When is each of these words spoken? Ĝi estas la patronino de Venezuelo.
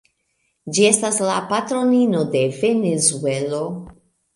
Ĝi 0.77 0.87
estas 0.93 1.21
la 1.29 1.37
patronino 1.53 2.27
de 2.35 2.45
Venezuelo. 2.59 3.67